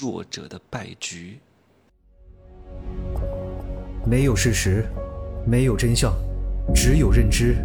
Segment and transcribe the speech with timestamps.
[0.00, 1.38] 弱者的败局。
[4.06, 4.84] 没有事实，
[5.46, 6.14] 没有真相，
[6.74, 7.56] 只有认知，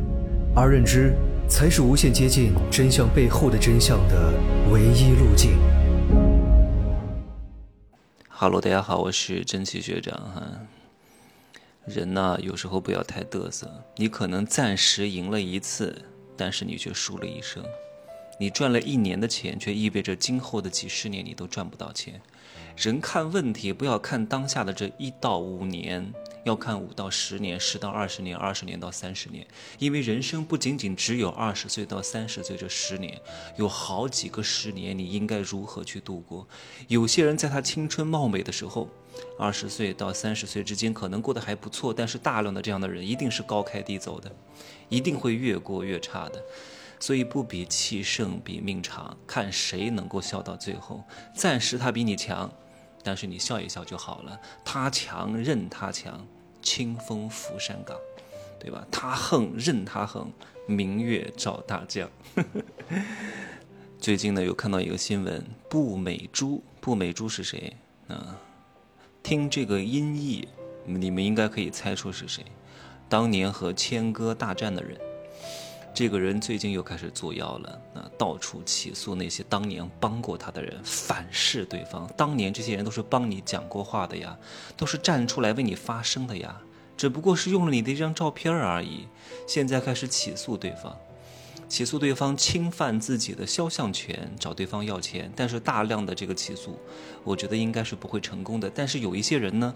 [0.55, 1.13] 而认知
[1.49, 4.33] 才是无限接近真相背后的真相的
[4.71, 5.57] 唯一路径。
[8.27, 10.43] 哈喽，大家好，我是真奇学长哈。
[11.85, 13.69] 人呢，有时候不要太嘚瑟。
[13.97, 16.03] 你可能暂时赢了一次，
[16.35, 17.63] 但是你却输了一生。
[18.39, 22.21] 你赚了一年的钱，却意味着今后的几十年你都赚不到钱。
[22.75, 26.11] 人看问题，不要看当下的这一到五年，
[26.43, 29.45] 要看五到十年、十到二十年、二十年到三十年。
[29.77, 33.21] 因为人生不仅仅只有二十岁到三十岁这十年，
[33.57, 36.47] 有好几个十年，你应该如何去度过？
[36.87, 38.89] 有些人在他青春貌美的时候，
[39.37, 44.35] 二十岁到三十岁之间可能过得还不错，但是大量的这样的人一定是高开低走的，
[44.89, 46.43] 一定会越过越差的。
[47.03, 51.03] 所以不比气盛，比命长，看谁能够笑到最后。
[51.35, 52.49] 暂时他比你强，
[53.03, 54.39] 但是你笑一笑就好了。
[54.63, 56.25] 他强任他强，
[56.61, 57.97] 清风拂山岗，
[58.57, 58.87] 对吧？
[58.89, 60.31] 他横任他横，
[60.65, 62.09] 明月照大江。
[63.99, 67.75] 最近呢，有看到一个新闻，步美珠，步美珠是谁？
[68.07, 68.39] 啊，
[69.21, 70.47] 听这个音译，
[70.85, 72.45] 你们应该可以猜出是谁。
[73.09, 74.97] 当年和谦哥大战的人。
[75.93, 82.09] 这个人最近又开始作妖了，啊，到处起诉那些当年帮过他的人，反噬对方。
[82.17, 84.35] 当年这些人都是帮你讲过话的呀，
[84.75, 86.59] 都是站出来为你发声的呀，
[86.97, 89.07] 只不过是用了你的一张照片而已。
[89.47, 90.97] 现在开始起诉对方，
[91.69, 95.31] 起诉对方侵犯自己的肖像权，找对方要钱。
[95.35, 96.79] 但是大量的这个起诉，
[97.23, 98.67] 我觉得应该是不会成功的。
[98.73, 99.75] 但是有一些人呢。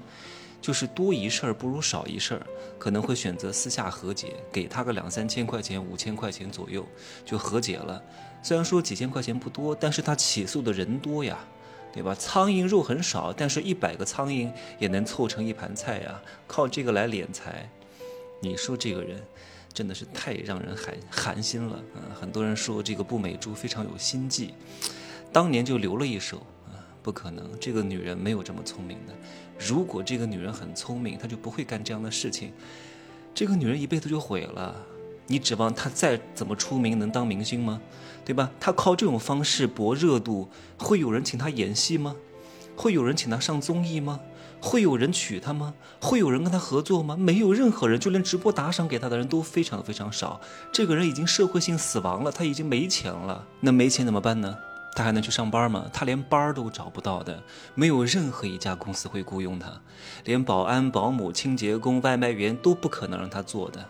[0.62, 2.46] 就是多一事儿不如少一事儿，
[2.78, 6.86] 可能会选择私下和解，给他个两三千块钱、五千块钱左右
[7.26, 8.02] 就和解了。
[8.44, 11.38] 虽然说几千块钱不多，但是他起诉的人多呀，
[11.94, 12.16] 对吧？
[12.16, 17.70] 苍蝇肉很少，但是一百个苍蝇也能凑成一盘菜呀，靠这个来敛财。
[18.42, 19.22] 你说这个人
[19.74, 22.14] 真的是太让人寒寒心了啊！
[22.20, 24.54] 很多人说这个步美珠非常有心计，
[25.32, 26.46] 当年就留了一手。
[27.08, 29.14] 不可能，这个女人没有这么聪明的。
[29.58, 32.52] 如果这个女人很聪明，她就不会干这样的事情。
[33.34, 34.76] 这个女人一辈子就毁了。
[35.26, 37.80] 你指望她再怎么出名能当明星吗？
[38.26, 38.52] 对吧？
[38.60, 42.14] 她靠这种方式博热度，会有人请她演戏吗？
[42.76, 44.20] 会有人请她上综艺吗？
[44.60, 45.76] 会有人娶她吗？
[46.02, 47.16] 会有人跟她合作吗？
[47.16, 50.42] 没有任何人，就连直播打赏给她的人都非常非常少。
[50.74, 53.48] 这个人已经社会性死亡了，他已经没钱了。
[53.62, 54.58] 那没钱怎么办呢？
[54.98, 55.86] 他还能去上班吗？
[55.94, 57.44] 他连班都找不到的，
[57.76, 59.72] 没有任何一家公司会雇佣他，
[60.26, 63.86] 连保安、保姆、清洁工、外卖员都不可能让他做的。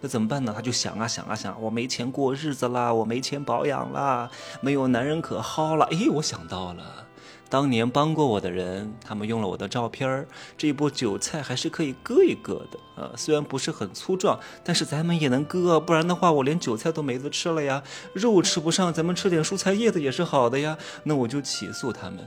[0.00, 0.52] 那怎么办呢？
[0.54, 4.30] 他就想啊想啊想，我没钱过日子啦，我没钱保养啦，
[4.60, 5.84] 没有男人可薅了。
[5.90, 7.06] 哎，我想到了。
[7.52, 10.26] 当年帮过我的人，他们用了我的照片儿，
[10.56, 13.12] 这一波韭菜还是可以割一割的啊。
[13.14, 17.82] 虽然不是很粗壮，但是咱们也能割，不然的话我连韭菜都没得吃了呀。
[18.14, 20.78] 肉吃不上，咱们吃点蔬菜叶子也是好的呀。
[21.04, 22.26] 那我就起诉他们，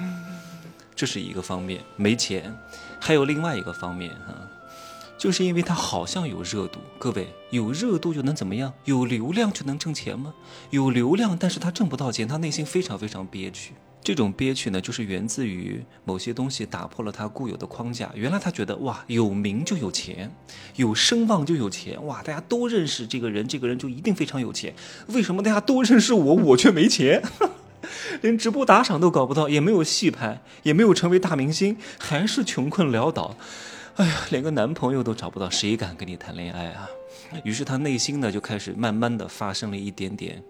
[0.96, 2.58] 这是一个方面，没钱。
[2.98, 4.48] 还有另外一个方面啊，
[5.18, 6.80] 就是因为他好像有热度。
[6.98, 8.72] 各位，有热度就能怎么样？
[8.86, 10.32] 有流量就能挣钱吗？
[10.70, 13.74] 有流量，但是他挣不到钱，他内心非常非常憋屈。
[14.02, 18.10] 这种憋屈呢，就是源自于某些东西打破了他固有的框架。
[18.14, 20.30] 原来他觉得哇，有名就有钱，
[20.76, 24.72] 有声望就有钱，哇，大家都认识这个人，这个人就一定非常有钱。
[25.08, 27.22] 为什么大家都认识我，我却没钱？
[28.22, 33.36] 连直播打赏都搞不到，也没有戏拍，也没有成为大明星，还是穷困潦倒。
[33.96, 36.88] 哎呀，连个男朋友都找不到，谁敢跟你谈恋爱啊？
[37.44, 40.42] 于是他内心呢，就开始慢慢的发生了一点点。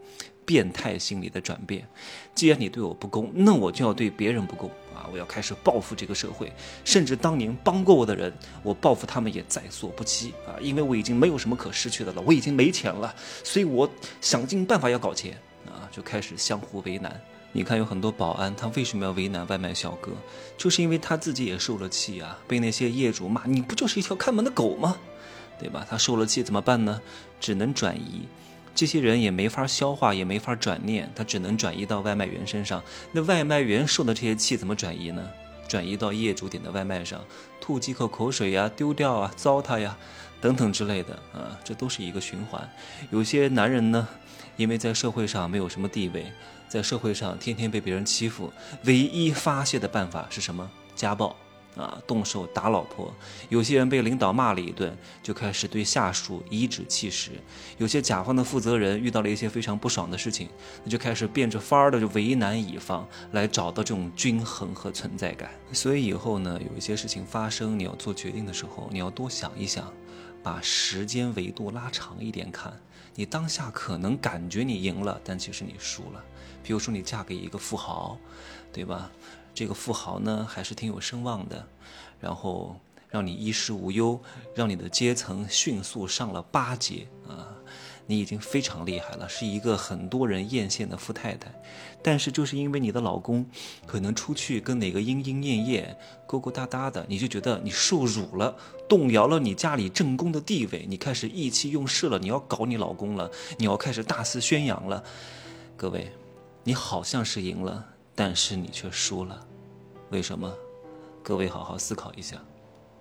[0.49, 1.87] 变态心理的转变，
[2.35, 5.05] 既然你对我不公，那我就要对别人不公啊！
[5.13, 6.51] 我要开始报复这个社会，
[6.87, 8.33] 甚至当年帮过我的人，
[8.63, 10.57] 我报复他们也在所不惜啊！
[10.59, 13.15] 因为我已经没有什么可失去的了，我已经没钱了，
[13.45, 13.87] 所以我
[14.23, 15.37] 想尽办法要搞钱
[15.67, 15.85] 啊！
[15.93, 17.21] 就开始相互为难。
[17.53, 20.13] 你看，有很多保安，他为什么要为难外卖小哥？
[20.57, 24.97] 就是因为他自己也受了气啊，被那些业主骂，你不就是一条看门的狗吗？
[25.61, 25.87] 对吧？
[25.91, 27.03] 他受了气怎么办呢？
[27.39, 28.27] 只能转移。
[28.79, 32.81] 这些人也没法消化，也没法转念，他只能转移到外卖员身上。
[33.11, 35.29] 那外卖员受的这些气怎么转移呢？
[35.67, 37.21] 转移到业主点的外卖上，
[37.61, 39.99] 吐几口口水呀，丢掉啊，糟蹋呀，
[40.41, 42.71] 等等之类的啊，这都是一个循环。
[43.11, 44.07] 有些男人呢，
[44.57, 46.33] 因为在社会上没有什么地位，
[46.69, 48.53] 在社会上天天被别人欺负，
[48.85, 50.71] 唯一发泄的办法是什么？
[50.95, 51.37] 家暴。
[51.79, 53.07] 啊，动手打老婆；
[53.49, 57.31] 有些人被领导骂了一顿，就开始对下属颐指气使；
[57.79, 60.49] 有些甲方的负责人遇到了一些非常不爽的事情，
[60.83, 65.51] 那就开始变着法儿的就为难乙方，来找到这种均衡和存在感。
[65.73, 69.93] 所以以后呢，有一些事情发生，你要做决定的时候，你要多想一想，
[70.43, 72.73] 把时间维度拉长一点看。
[73.15, 76.25] 你当下可能感觉你赢了，但其实你输了。
[76.63, 78.19] 比如说你嫁给一个富豪，
[78.73, 79.11] 对吧？
[79.59, 81.67] 这个富豪呢还是挺有声望的，
[82.21, 82.77] 然后
[83.09, 84.21] 让你衣食无忧，
[84.55, 87.49] 让你的阶层迅速上了八阶啊！
[88.07, 91.53] 你已经非常厉害了，是一个很多人艳羡的富太太。
[92.05, 93.45] 但是就是因为你的老公
[93.85, 98.57] 可能出去跟哪个莺莺燕燕勾勾搭搭的，你就觉得你受辱了，
[98.89, 105.03] 动摇了你家里正宫的地位，你开始意气用事了，你要搞你老公了，你要开始大肆宣扬了。
[105.77, 106.13] 各位，
[106.63, 107.85] 你好像是赢了，
[108.15, 109.48] 但是你却输了。
[110.11, 110.53] 为什么？
[111.23, 112.39] 各位好好思考一下，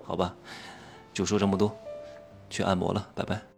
[0.03, 0.35] 好吧？
[1.13, 1.75] 就说这么多，
[2.49, 3.56] 去按摩了，拜拜。